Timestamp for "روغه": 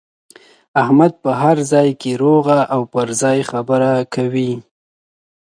2.23-2.59